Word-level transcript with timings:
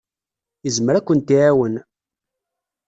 Yezmer 0.65 0.95
ad 0.95 1.03
kent-iɛawen. 1.07 1.75